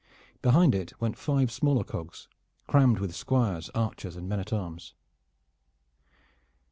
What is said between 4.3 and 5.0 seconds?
at arms.